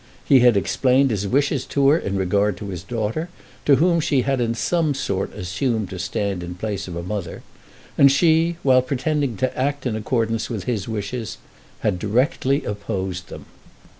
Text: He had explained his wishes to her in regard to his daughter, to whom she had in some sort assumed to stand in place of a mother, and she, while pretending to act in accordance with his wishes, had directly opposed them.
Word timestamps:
He 0.25 0.39
had 0.39 0.57
explained 0.57 1.11
his 1.11 1.27
wishes 1.27 1.63
to 1.65 1.89
her 1.89 1.97
in 1.99 2.15
regard 2.15 2.57
to 2.57 2.69
his 2.69 2.81
daughter, 2.81 3.29
to 3.65 3.75
whom 3.75 3.99
she 3.99 4.23
had 4.23 4.41
in 4.41 4.55
some 4.55 4.95
sort 4.95 5.31
assumed 5.35 5.91
to 5.91 5.99
stand 5.99 6.41
in 6.41 6.55
place 6.55 6.87
of 6.87 6.95
a 6.95 7.03
mother, 7.03 7.43
and 7.99 8.11
she, 8.11 8.57
while 8.63 8.81
pretending 8.81 9.37
to 9.37 9.55
act 9.55 9.85
in 9.85 9.95
accordance 9.95 10.49
with 10.49 10.63
his 10.63 10.87
wishes, 10.87 11.37
had 11.81 11.99
directly 11.99 12.65
opposed 12.65 13.27
them. 13.29 13.45